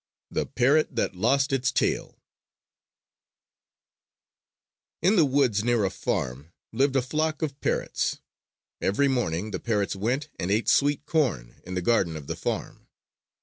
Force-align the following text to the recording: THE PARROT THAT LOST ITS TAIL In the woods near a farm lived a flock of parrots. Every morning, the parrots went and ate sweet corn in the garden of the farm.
THE 0.31 0.47
PARROT 0.47 0.95
THAT 0.95 1.13
LOST 1.15 1.53
ITS 1.53 1.71
TAIL 1.71 2.17
In 5.03 5.15
the 5.15 5.25
woods 5.25 5.63
near 5.63 5.85
a 5.85 5.91
farm 5.91 6.53
lived 6.71 6.95
a 6.95 7.03
flock 7.03 7.43
of 7.43 7.61
parrots. 7.61 8.17
Every 8.81 9.07
morning, 9.07 9.51
the 9.51 9.59
parrots 9.59 9.95
went 9.95 10.29
and 10.39 10.49
ate 10.49 10.69
sweet 10.69 11.05
corn 11.05 11.61
in 11.67 11.75
the 11.75 11.83
garden 11.83 12.17
of 12.17 12.25
the 12.25 12.35
farm. 12.35 12.87